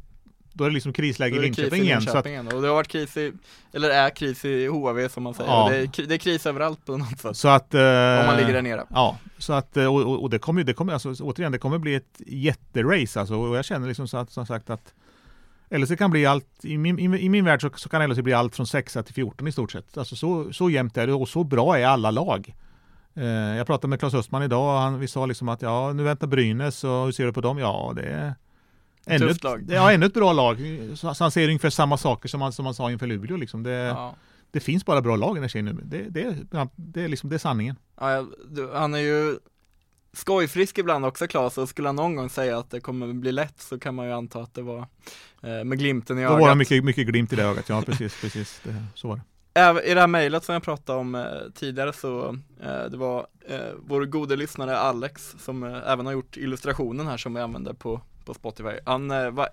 då 0.55 0.63
är 0.63 0.69
det 0.69 0.73
liksom 0.73 0.93
krisläge 0.93 1.35
i 1.35 1.39
Linköping 1.39 1.81
igen. 1.81 2.01
Så 2.01 2.17
att, 2.17 2.25
och 2.25 2.61
det 2.61 2.67
har 2.67 2.75
varit 2.75 2.87
kris 2.87 3.17
i, 3.17 3.33
eller 3.73 3.89
är 3.89 4.09
kris 4.09 4.45
i 4.45 4.67
HV 4.67 5.09
som 5.09 5.23
man 5.23 5.33
säger. 5.33 5.49
Ja. 5.49 5.69
Det, 5.69 5.77
är, 5.77 6.07
det 6.07 6.15
är 6.15 6.17
kris 6.17 6.45
överallt 6.45 6.85
på 6.85 6.97
något 6.97 7.19
sätt. 7.19 7.37
Så 7.37 7.47
att, 7.47 7.73
eh, 7.73 7.79
Om 8.19 8.25
man 8.25 8.37
ligger 8.37 8.53
där 8.53 8.61
nere. 8.61 8.85
Ja, 8.89 9.17
så 9.37 9.53
att, 9.53 9.77
eh, 9.77 9.95
och, 9.95 10.23
och 10.23 10.29
det 10.29 10.39
kommer 10.39 10.63
det 10.63 10.73
kommer, 10.73 10.93
alltså, 10.93 11.13
återigen, 11.19 11.51
det 11.51 11.57
kommer 11.57 11.77
bli 11.77 11.95
ett 11.95 12.21
jätterace 12.27 13.19
alltså. 13.19 13.35
Och 13.35 13.57
jag 13.57 13.65
känner 13.65 13.87
liksom 13.87 14.07
så 14.07 14.17
att, 14.17 14.31
som 14.31 14.45
sagt 14.45 14.69
att 14.69 14.93
LHC 15.69 15.95
kan 15.97 16.11
bli 16.11 16.25
allt, 16.25 16.47
i 16.63 16.77
min, 16.77 16.99
i, 16.99 17.25
i 17.25 17.29
min 17.29 17.45
värld 17.45 17.61
så, 17.61 17.69
så 17.75 17.89
kan 17.89 18.09
LHC 18.09 18.21
bli 18.21 18.33
allt 18.33 18.55
från 18.55 18.67
6 18.67 18.93
till 19.05 19.15
14 19.15 19.47
i 19.47 19.51
stort 19.51 19.71
sett. 19.71 19.97
Alltså 19.97 20.15
så, 20.15 20.53
så 20.53 20.69
jämnt 20.69 20.97
är 20.97 21.07
det 21.07 21.13
och 21.13 21.29
så 21.29 21.43
bra 21.43 21.77
är 21.77 21.85
alla 21.85 22.11
lag. 22.11 22.55
Eh, 23.15 23.25
jag 23.57 23.67
pratade 23.67 23.89
med 23.89 23.99
Claes 23.99 24.13
Östman 24.13 24.43
idag 24.43 24.75
och 24.75 24.81
han, 24.81 24.99
vi 24.99 25.07
sa 25.07 25.25
liksom 25.25 25.49
att 25.49 25.61
ja, 25.61 25.93
nu 25.93 26.03
väntar 26.03 26.27
Brynäs 26.27 26.83
och 26.83 27.05
hur 27.05 27.11
ser 27.11 27.25
du 27.25 27.33
på 27.33 27.41
dem? 27.41 27.57
Ja, 27.57 27.93
det 27.95 28.35
Ännu 29.05 29.29
ett, 29.29 29.43
ja, 29.67 29.91
ännu 29.91 30.05
ett 30.05 30.13
bra 30.13 30.33
lag. 30.33 30.57
Så 30.95 31.15
han 31.19 31.31
säger 31.31 31.47
ungefär 31.47 31.69
samma 31.69 31.97
saker 31.97 32.29
som 32.29 32.41
han, 32.41 32.53
som 32.53 32.65
han 32.65 32.73
sa 32.73 32.91
inför 32.91 33.07
Luleå. 33.07 33.37
Liksom. 33.37 33.63
Det, 33.63 33.71
ja. 33.71 34.15
det 34.51 34.59
finns 34.59 34.85
bara 34.85 35.01
bra 35.01 35.15
lag 35.15 35.31
i 35.31 35.33
den 35.33 35.43
här 35.43 35.49
tjejen 35.49 35.65
nu. 35.65 35.81
Det, 35.83 36.09
det, 36.09 36.35
det, 36.75 37.01
är 37.01 37.07
liksom, 37.07 37.29
det 37.29 37.35
är 37.35 37.39
sanningen. 37.39 37.75
Ja, 37.99 38.27
han 38.73 38.93
är 38.93 38.99
ju 38.99 39.37
skojfrisk 40.13 40.77
ibland 40.77 41.05
också 41.05 41.27
Klas 41.27 41.57
och 41.57 41.69
skulle 41.69 41.87
han 41.87 41.95
någon 41.95 42.15
gång 42.15 42.29
säga 42.29 42.57
att 42.57 42.71
det 42.71 42.79
kommer 42.79 43.13
bli 43.13 43.31
lätt 43.31 43.61
så 43.61 43.79
kan 43.79 43.95
man 43.95 44.05
ju 44.05 44.11
anta 44.11 44.39
att 44.39 44.53
det 44.53 44.61
var 44.61 44.87
eh, 45.43 45.63
med 45.63 45.79
glimten 45.79 46.19
i 46.19 46.21
ögat. 46.21 46.37
Då 46.37 46.41
var 46.41 46.49
det 46.49 46.55
mycket, 46.55 46.83
mycket 46.83 47.07
glimt 47.07 47.33
i 47.33 47.35
det 47.35 47.43
ögat, 47.43 47.69
ja 47.69 47.81
precis, 47.81 48.17
precis, 48.21 48.61
det, 48.63 48.85
så 48.95 49.07
var 49.07 49.15
det. 49.15 49.21
I 49.85 49.93
det 49.93 49.99
här 49.99 50.07
mejlet 50.07 50.43
som 50.43 50.53
jag 50.53 50.63
pratade 50.63 50.99
om 50.99 51.15
eh, 51.15 51.23
tidigare 51.53 51.93
så 51.93 52.27
eh, 52.63 52.85
det 52.91 52.97
var 52.97 53.27
eh, 53.47 53.59
vår 53.77 54.05
gode 54.05 54.35
lyssnare 54.35 54.77
Alex 54.77 55.35
som 55.39 55.63
även 55.63 56.05
har 56.05 56.13
gjort 56.13 56.37
illustrationen 56.37 57.07
här 57.07 57.17
som 57.17 57.33
vi 57.33 57.41
använder 57.41 57.73
på, 57.73 58.01
på 58.25 58.33
Spotify. 58.33 58.79
Han 58.85 59.11
eh, 59.11 59.29
var, 59.31 59.49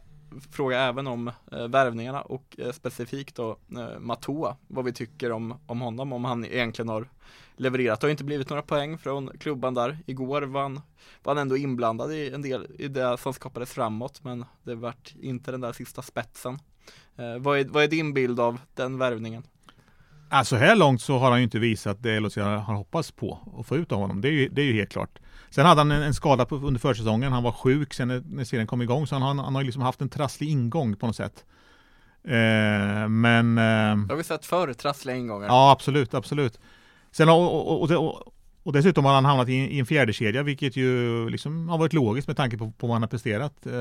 frågade 0.51 0.83
även 0.83 1.07
om 1.07 1.29
eh, 1.53 1.69
värvningarna 1.69 2.23
och 2.23 2.57
eh, 2.59 2.73
specifikt 2.73 3.37
då 3.37 3.57
eh, 3.77 3.99
Matoa, 3.99 4.57
vad 4.69 4.85
vi 4.85 4.93
tycker 4.93 5.33
om, 5.33 5.55
om 5.67 5.81
honom, 5.81 6.13
om 6.13 6.25
han 6.25 6.45
egentligen 6.45 6.89
har 6.89 7.09
levererat. 7.57 8.01
Det 8.01 8.07
har 8.07 8.11
inte 8.11 8.25
blivit 8.25 8.51
några 8.51 8.63
poäng 8.63 8.99
från 8.99 9.31
klubban 9.39 9.75
där. 9.75 9.99
Igår 10.07 10.43
var 10.43 10.63
han, 10.63 10.81
var 11.23 11.35
han 11.35 11.39
ändå 11.43 11.57
inblandad 11.57 12.13
i 12.13 12.31
en 12.31 12.43
del 12.43 12.67
i 12.79 12.89
det 12.89 13.19
som 13.19 13.33
skapades 13.33 13.73
framåt 13.73 14.25
men 14.25 14.45
det 14.63 14.75
vart 14.75 15.15
inte 15.21 15.51
den 15.51 15.61
där 15.61 15.73
sista 15.73 16.03
spetsen. 16.03 16.59
Eh, 17.17 17.39
vad, 17.39 17.59
är, 17.59 17.65
vad 17.65 17.85
är 17.85 17.89
din 17.89 18.15
bild 18.15 18.41
av 18.41 18.61
den 18.75 18.99
värvningen? 18.99 19.43
Alltså 20.33 20.57
här 20.57 20.77
långt 20.77 21.03
så 21.03 21.19
har 21.19 21.31
han 21.31 21.39
ju 21.39 21.45
inte 21.45 21.59
visat 21.59 22.03
det 22.03 22.21
LHC 22.21 22.37
har 22.37 22.75
hoppats 22.75 23.11
på 23.11 23.39
att 23.59 23.67
få 23.67 23.77
ut 23.77 23.93
av 23.93 23.99
honom. 23.99 24.21
Det 24.21 24.29
är 24.29 24.33
ju, 24.33 24.49
det 24.49 24.63
är 24.63 24.67
ju 24.67 24.73
helt 24.73 24.93
klart. 24.93 25.19
Sen 25.51 25.67
hade 25.67 25.81
han 25.81 25.91
en, 25.91 26.03
en 26.03 26.15
skada 26.15 26.45
på, 26.45 26.57
under 26.57 26.81
försäsongen. 26.81 27.33
Han 27.33 27.43
var 27.43 27.53
sjuk 27.53 27.95
sen 27.95 28.09
när, 28.09 28.23
när 28.27 28.45
serien 28.45 28.67
kom 28.67 28.83
igång. 28.83 29.07
Så 29.07 29.17
han, 29.17 29.39
han 29.39 29.55
har 29.55 29.63
ju 29.63 29.67
liksom 29.67 29.83
haft 29.83 30.01
en 30.01 30.09
trasslig 30.09 30.51
ingång 30.51 30.97
på 30.97 31.07
något 31.07 31.17
sätt. 31.17 31.45
Eh, 32.25 33.09
men... 33.09 33.59
Eh, 33.59 33.97
det 33.97 34.13
har 34.13 34.17
vi 34.17 34.25
sett 34.25 34.47
förr, 34.47 34.73
trassliga 34.73 35.17
ingångar. 35.17 35.47
Ja, 35.47 35.71
absolut, 35.71 36.15
absolut. 36.15 36.61
Sen, 37.11 37.29
och, 37.29 37.83
och, 37.83 37.93
och, 37.93 38.32
och 38.65 38.73
dessutom 38.73 39.05
har 39.05 39.15
han 39.15 39.25
hamnat 39.25 39.49
i, 39.49 39.53
i 39.53 39.79
en 39.79 39.87
fjärde 39.87 40.13
kedja 40.13 40.43
vilket 40.43 40.77
ju 40.77 41.29
liksom 41.29 41.69
har 41.69 41.79
varit 41.79 41.93
logiskt 41.93 42.29
med 42.29 42.37
tanke 42.37 42.59
på, 42.59 42.71
på 42.71 42.87
vad 42.87 42.95
han 42.95 43.03
har 43.03 43.09
presterat. 43.09 43.53
Uh, 43.67 43.73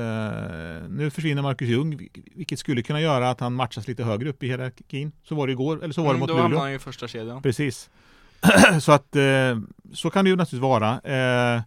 nu 0.88 1.10
försvinner 1.10 1.42
Marcus 1.42 1.68
Ljung, 1.68 2.08
vilket 2.34 2.58
skulle 2.58 2.82
kunna 2.82 3.00
göra 3.00 3.30
att 3.30 3.40
han 3.40 3.54
matchas 3.54 3.88
lite 3.88 4.04
högre 4.04 4.28
upp 4.28 4.42
i 4.42 4.46
hierarkin. 4.46 5.12
Så 5.24 5.34
var 5.34 5.46
det 5.46 5.52
igår, 5.52 5.84
eller 5.84 5.94
så 5.94 6.02
var 6.02 6.10
mm, 6.10 6.16
det 6.16 6.20
mot 6.20 6.28
då 6.28 6.34
Luleå. 6.34 6.48
Då 6.48 6.54
hamnar 6.54 6.64
han 6.64 6.72
i 6.72 6.78
första 6.78 7.08
kedjan. 7.08 7.42
Precis. 7.42 7.90
så 8.80 8.92
att 8.92 9.16
uh, 9.16 9.60
så 9.92 10.10
kan 10.10 10.24
det 10.24 10.30
ju 10.30 10.36
naturligtvis 10.36 10.60
vara. 10.60 10.94
Uh, 10.94 11.62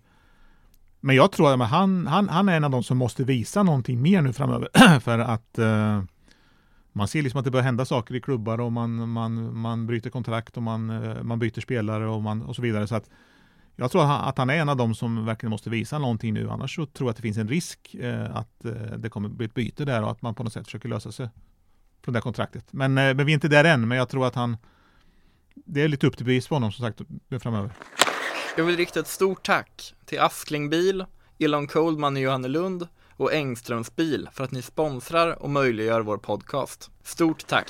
men 1.00 1.16
jag 1.16 1.32
tror 1.32 1.54
att 1.54 1.70
han, 1.70 2.08
han, 2.08 2.30
han 2.30 2.50
är 2.50 2.58
en 2.58 2.64
av 2.64 2.72
de 2.72 2.84
som 2.84 2.98
måste 2.98 3.24
visa 3.24 3.64
någonting 3.64 4.02
mer 4.02 4.22
nu 4.22 4.34
framöver 4.34 5.00
för 5.00 5.20
att 5.20 5.60
man 6.96 7.08
ser 7.08 7.22
liksom 7.22 7.40
att 7.40 7.46
det 7.46 7.52
börjar 7.52 7.64
hända 7.64 7.86
saker 7.86 8.16
i 8.16 8.22
klubbar 8.22 8.60
och 8.60 8.72
man, 8.72 9.10
man, 9.10 9.58
man 9.58 9.88
bryter 9.88 10.10
kontrakt 10.10 10.58
och 10.58 10.64
man, 10.64 10.90
eh, 10.90 11.24
man 11.24 11.40
byter 11.40 11.62
spelare 11.62 12.08
och, 12.08 12.24
man, 12.24 12.42
och 12.42 12.56
så 12.56 12.62
vidare. 12.62 12.88
Så 12.88 12.96
att 12.96 13.10
jag 13.76 13.92
tror 13.92 14.12
att 14.12 14.38
han 14.38 14.50
är 14.50 14.56
en 14.56 14.70
av 14.70 14.78
dem 14.78 14.96
som 14.96 15.26
verkligen 15.26 15.52
måste 15.52 15.70
visa 15.70 16.00
någonting 16.00 16.34
nu. 16.34 16.50
Annars 16.50 16.76
så 16.76 16.86
tror 16.86 17.08
jag 17.08 17.12
att 17.12 17.16
det 17.16 17.22
finns 17.22 17.38
en 17.38 17.48
risk 17.48 17.96
eh, 17.96 18.36
att 18.36 18.66
eh, 18.66 18.72
det 18.74 19.10
kommer 19.10 19.30
bli 19.30 19.46
ett 19.46 19.54
byte 19.54 19.86
där 19.86 20.04
och 20.04 20.12
att 20.12 20.22
man 20.22 20.36
på 20.36 20.44
något 20.44 20.54
sätt 20.54 20.66
försöker 20.66 20.90
lösa 20.90 21.12
sig 21.12 21.30
från 22.04 22.14
det 22.14 22.22
kontraktet. 22.22 22.66
Men, 22.72 22.94
men 22.94 23.18
vi 23.18 23.32
är 23.32 23.34
inte 23.34 23.48
där 23.48 23.64
än, 23.64 23.88
men 23.88 23.98
jag 23.98 24.10
tror 24.10 24.28
att 24.28 24.36
han 24.36 24.58
det 25.54 25.82
är 25.82 25.88
lite 25.88 26.08
upp 26.08 26.18
till 26.18 26.26
bevis 26.26 26.48
för 26.48 26.56
honom 26.56 26.72
som 26.72 26.86
sagt 26.86 27.02
framöver. 27.42 27.72
Jag 28.58 28.64
vill 28.64 28.78
rikta 28.78 29.00
ett 29.00 29.08
stort 29.08 29.46
tack 29.46 29.94
till 30.06 30.20
Askling 30.20 30.70
Bil, 30.70 31.06
Elon 31.40 31.68
Coldman 31.68 32.18
i 32.18 32.20
Johannelund 32.20 32.88
och 33.18 33.34
Engströms 33.34 33.96
bil 33.96 34.30
för 34.34 34.44
att 34.44 34.52
ni 34.52 34.62
sponsrar 34.62 35.44
och 35.44 35.50
möjliggör 35.50 36.02
vår 36.02 36.18
podcast. 36.18 36.92
Stort 37.04 37.48
tack! 37.48 37.70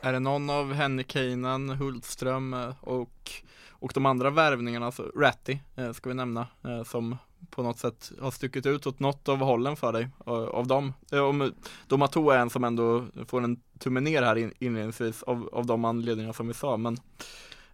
Är 0.00 0.12
det 0.12 0.20
någon 0.20 0.50
av 0.50 0.72
Henrik 0.72 1.14
Heinan, 1.14 1.68
Hultström 1.68 2.54
eh, 2.54 2.74
och, 2.80 3.32
och 3.70 3.92
de 3.94 4.06
andra 4.06 4.30
värvningarna, 4.30 4.86
alltså 4.86 5.02
Ratty 5.16 5.58
eh, 5.76 5.92
ska 5.92 6.08
vi 6.08 6.14
nämna, 6.14 6.46
eh, 6.64 6.82
som 6.84 7.16
på 7.50 7.62
något 7.62 7.78
sätt 7.78 8.12
har 8.20 8.30
stuckit 8.30 8.66
ut 8.66 8.86
åt 8.86 9.00
något 9.00 9.28
av 9.28 9.38
hållen 9.38 9.76
för 9.76 9.92
dig 9.92 10.08
av 10.24 10.66
dem. 10.66 10.92
Om 11.12 11.52
Domato 11.86 12.30
är 12.30 12.38
en 12.38 12.50
som 12.50 12.64
ändå 12.64 13.06
får 13.26 13.44
en 13.44 13.60
tumme 13.78 14.00
ner 14.00 14.22
här 14.22 14.52
inledningsvis 14.58 15.22
av, 15.22 15.48
av 15.52 15.66
de 15.66 15.84
anledningar 15.84 16.32
som 16.32 16.48
vi 16.48 16.54
sa, 16.54 16.76
men 16.76 16.96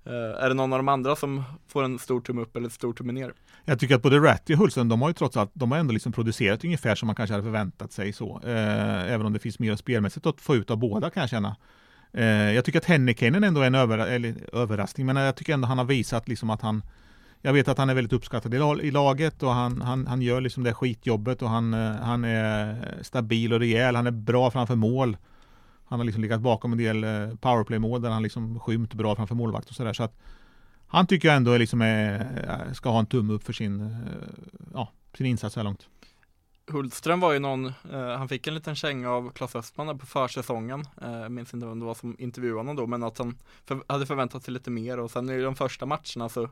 Eh, 0.07 0.45
är 0.45 0.49
det 0.49 0.55
någon 0.55 0.73
av 0.73 0.79
de 0.79 0.89
andra 0.89 1.17
som 1.17 1.43
får 1.69 1.85
en 1.85 1.99
stor 1.99 2.21
tumme 2.21 2.43
upp 2.43 2.57
eller 2.57 2.65
en 2.65 2.71
stor 2.71 2.93
tumme 2.93 3.13
ner? 3.13 3.33
Jag 3.65 3.79
tycker 3.79 3.95
att 3.95 4.03
både 4.03 4.19
Ratty 4.19 4.55
och 4.55 4.59
Hultström, 4.59 4.89
de 4.89 5.03
har 5.03 5.09
ju 5.09 5.15
trots 5.15 5.37
allt, 5.37 5.51
de 5.55 5.73
har 5.73 5.79
ändå 5.79 5.93
liksom 5.93 6.13
producerat 6.13 6.65
ungefär 6.65 6.95
som 6.95 7.07
man 7.07 7.17
kanske 7.17 7.35
hade 7.35 7.45
förväntat 7.45 7.93
sig 7.93 8.13
så. 8.13 8.41
Eh, 8.45 9.13
även 9.13 9.27
om 9.27 9.33
det 9.33 9.39
finns 9.39 9.59
mer 9.59 9.77
spelmässigt 9.77 10.27
att 10.27 10.41
få 10.41 10.57
ut 10.57 10.71
av 10.71 10.77
båda 10.77 11.11
kan 11.11 11.21
jag 11.21 11.31
känna. 11.31 11.57
Eh, 12.13 12.25
jag 12.27 12.65
tycker 12.65 12.79
att 12.79 12.85
Hennekainen 12.85 13.45
ändå 13.45 13.61
är 13.61 13.67
en 13.67 13.75
över, 13.75 13.99
eller, 13.99 14.35
överraskning, 14.53 15.07
men 15.07 15.17
jag 15.17 15.37
tycker 15.37 15.55
ändå 15.55 15.69
han 15.69 15.79
har 15.79 15.85
visat 15.85 16.29
liksom 16.29 16.51
att 16.51 16.63
han 16.63 16.83
jag 17.43 17.53
vet 17.53 17.69
att 17.69 17.79
han 17.79 17.91
är 17.91 17.95
väldigt 17.95 18.13
uppskattad 18.13 18.55
i 18.55 18.91
laget 18.91 19.43
och 19.43 19.55
han, 19.55 19.81
han, 19.81 20.07
han 20.07 20.23
gör 20.23 20.41
liksom 20.41 20.63
det 20.63 20.75
skitjobbet 20.75 21.43
och 21.43 21.49
han, 21.49 21.75
eh, 21.75 21.91
han 21.91 22.25
är 22.25 22.77
stabil 23.03 23.53
och 23.53 23.61
rejäl. 23.61 23.97
Han 23.97 24.07
är 24.07 24.11
bra 24.11 24.51
framför 24.51 24.75
mål. 24.75 25.17
Han 25.87 25.99
har 26.01 26.05
liksom 26.05 26.23
legat 26.23 26.41
bakom 26.41 26.73
en 26.73 26.79
del 26.79 27.05
eh, 27.05 27.37
powerplay-mål 27.41 28.03
där 28.03 28.11
han 28.11 28.23
liksom 28.23 28.61
skymt 28.61 28.95
bra 28.95 29.17
framför 29.17 29.35
målvakt 29.35 29.69
och 29.69 29.75
sådär. 29.75 29.93
Så 29.93 30.03
att 30.03 30.19
han 30.87 31.07
tycker 31.07 31.29
jag 31.29 31.37
ändå 31.37 31.57
liksom 31.57 31.83
är, 31.83 32.73
ska 32.75 32.91
ha 32.91 32.99
en 32.99 33.07
tumme 33.07 33.33
upp 33.33 33.45
för 33.45 33.53
sin, 33.53 33.81
eh, 33.81 33.89
ja, 34.75 34.89
sin 35.17 35.27
insats 35.27 35.55
så 35.55 35.61
här 35.61 35.65
långt. 35.65 35.89
Hultström 36.71 37.21
var 37.21 37.33
ju 37.33 37.39
någon, 37.39 37.67
eh, 37.67 38.17
han 38.19 38.29
fick 38.29 38.47
en 38.47 38.55
liten 38.55 38.75
känga 38.75 39.11
av 39.11 39.31
Claes 39.31 39.57
Östman 39.57 39.99
på 39.99 40.07
försäsongen, 40.07 40.85
eh, 41.03 41.13
jag 41.13 41.33
minns 41.33 41.55
inte 41.55 41.67
vem 41.67 41.81
det 41.81 41.87
var 41.87 41.95
som 41.95 42.17
intervjuade 42.19 42.59
honom 42.59 42.77
då, 42.77 42.87
men 42.87 43.03
att 43.03 43.19
han 43.19 43.39
för, 43.65 43.83
hade 43.87 44.07
förväntat 44.07 44.45
sig 44.45 44.55
lite 44.55 44.71
mer 44.71 44.99
och 44.99 45.11
sen 45.11 45.31
i 45.31 45.41
de 45.41 45.57
första 45.57 45.87
matcherna 45.87 46.29
så 46.29 46.49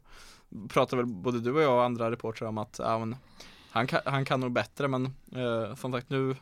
pratade 0.69 1.03
väl 1.03 1.13
både 1.13 1.41
du 1.41 1.53
och 1.53 1.63
jag 1.63 1.75
och 1.75 1.85
andra 1.85 2.11
reportrar 2.11 2.49
om 2.49 2.59
att 2.59 2.77
ja, 2.83 2.99
men, 2.99 3.17
han, 3.71 3.87
kan, 3.87 4.01
han 4.05 4.25
kan 4.25 4.41
nog 4.41 4.53
bättre, 4.53 4.89
men 4.89 5.05
eh, 5.33 5.75
som 5.75 5.93
sagt 5.93 6.11
nu 6.11 6.37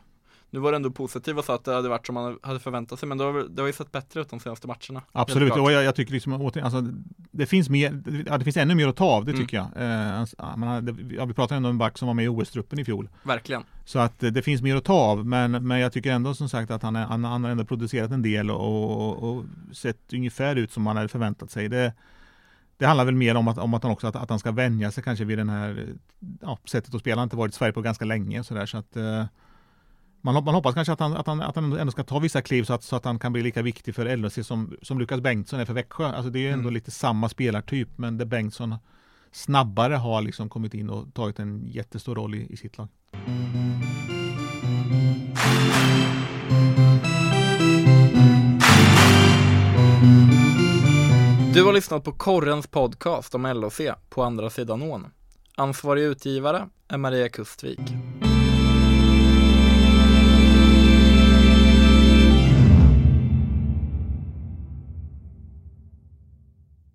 nu 0.52 0.60
var 0.60 0.72
det 0.72 0.76
ändå 0.76 0.90
positivt 0.90 1.38
och 1.38 1.44
sa 1.44 1.54
att 1.54 1.64
det 1.64 1.74
hade 1.74 1.88
varit 1.88 2.06
som 2.06 2.14
man 2.14 2.38
hade 2.42 2.60
förväntat 2.60 2.98
sig, 2.98 3.08
men 3.08 3.18
det 3.18 3.24
har, 3.24 3.48
det 3.48 3.62
har 3.62 3.66
ju 3.66 3.72
sett 3.72 3.92
bättre 3.92 4.20
ut 4.20 4.30
de 4.30 4.40
senaste 4.40 4.66
matcherna. 4.66 5.02
Absolut, 5.12 5.52
och 5.52 5.72
jag, 5.72 5.84
jag, 5.84 5.94
tycker 5.94 6.12
liksom, 6.12 6.32
alltså, 6.62 6.84
det 7.30 7.46
finns 7.46 7.68
mer, 7.68 8.02
ja, 8.26 8.38
det 8.38 8.44
finns 8.44 8.56
ännu 8.56 8.74
mer 8.74 8.88
att 8.88 8.96
ta 8.96 9.04
av, 9.04 9.24
det 9.24 9.30
mm. 9.30 9.42
tycker 9.42 9.56
jag. 9.56 9.66
Eh, 9.66 10.56
man, 10.56 10.84
det, 10.84 11.14
ja, 11.16 11.24
vi 11.24 11.34
pratar 11.34 11.56
ändå 11.56 11.68
om 11.68 11.74
en 11.74 11.78
back 11.78 11.98
som 11.98 12.06
var 12.06 12.14
med 12.14 12.24
i 12.24 12.28
OS-truppen 12.28 12.78
i 12.78 12.84
fjol. 12.84 13.08
Verkligen. 13.22 13.64
Så 13.84 13.98
att 13.98 14.22
eh, 14.22 14.30
det 14.30 14.42
finns 14.42 14.62
mer 14.62 14.76
att 14.76 14.84
ta 14.84 14.94
av, 14.94 15.26
men, 15.26 15.66
men 15.66 15.78
jag 15.78 15.92
tycker 15.92 16.12
ändå 16.12 16.34
som 16.34 16.48
sagt 16.48 16.70
att 16.70 16.82
han, 16.82 16.96
är, 16.96 17.04
han, 17.04 17.24
han 17.24 17.44
har 17.44 17.50
ändå 17.50 17.64
producerat 17.64 18.10
en 18.10 18.22
del 18.22 18.50
och, 18.50 19.08
och, 19.08 19.30
och, 19.30 19.44
sett 19.72 20.12
ungefär 20.12 20.56
ut 20.56 20.72
som 20.72 20.82
man 20.82 20.96
hade 20.96 21.08
förväntat 21.08 21.50
sig. 21.50 21.68
Det, 21.68 21.92
det 22.76 22.86
handlar 22.86 23.04
väl 23.04 23.14
mer 23.14 23.34
om 23.34 23.48
att, 23.48 23.58
om 23.58 23.74
att 23.74 23.82
han 23.82 23.92
också 23.92 24.06
att, 24.06 24.16
att 24.16 24.30
han 24.30 24.38
ska 24.38 24.50
vänja 24.52 24.90
sig 24.90 25.04
kanske 25.04 25.24
vid 25.24 25.38
den 25.38 25.48
här 25.48 25.86
ja, 26.40 26.58
sättet 26.64 26.94
att 26.94 27.00
spela. 27.00 27.14
Han 27.14 27.18
har 27.18 27.24
inte 27.24 27.36
varit 27.36 27.52
i 27.52 27.56
Sverige 27.56 27.72
på 27.72 27.80
ganska 27.82 28.04
länge 28.04 28.44
så 28.44 28.54
där, 28.54 28.66
så 28.66 28.78
att 28.78 28.96
eh, 28.96 29.24
man, 30.22 30.44
man 30.44 30.54
hoppas 30.54 30.74
kanske 30.74 30.92
att 30.92 31.00
han, 31.00 31.16
att, 31.16 31.26
han, 31.26 31.40
att 31.40 31.56
han 31.56 31.72
ändå 31.72 31.90
ska 31.90 32.04
ta 32.04 32.18
vissa 32.18 32.42
kliv 32.42 32.64
så 32.64 32.72
att, 32.72 32.82
så 32.82 32.96
att 32.96 33.04
han 33.04 33.18
kan 33.18 33.32
bli 33.32 33.42
lika 33.42 33.62
viktig 33.62 33.94
för 33.94 34.16
LHC 34.16 34.46
som, 34.46 34.76
som 34.82 34.98
Lukas 34.98 35.20
Bengtsson 35.20 35.60
är 35.60 35.64
för 35.64 35.74
Växjö. 35.74 36.06
Alltså 36.06 36.30
det 36.30 36.38
är 36.38 36.40
ju 36.40 36.48
ändå 36.48 36.62
mm. 36.62 36.74
lite 36.74 36.90
samma 36.90 37.28
spelartyp 37.28 37.88
men 37.96 38.18
där 38.18 38.24
Bengtsson 38.24 38.74
snabbare 39.32 39.94
har 39.94 40.22
liksom 40.22 40.48
kommit 40.48 40.74
in 40.74 40.90
och 40.90 41.14
tagit 41.14 41.38
en 41.38 41.66
jättestor 41.66 42.14
roll 42.14 42.34
i, 42.34 42.46
i 42.52 42.56
sitt 42.56 42.78
lag. 42.78 42.88
Du 51.54 51.64
har 51.64 51.72
lyssnat 51.72 52.04
på 52.04 52.12
Korrens 52.12 52.66
podcast 52.66 53.34
om 53.34 53.46
LHC 53.46 53.80
på 54.10 54.22
andra 54.22 54.50
sidan 54.50 54.82
ån. 54.82 55.06
Ansvarig 55.56 56.02
utgivare 56.02 56.68
är 56.88 56.98
Maria 56.98 57.28
Kustvik. 57.28 57.80